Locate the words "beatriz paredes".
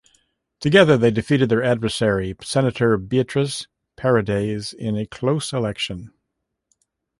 2.97-4.73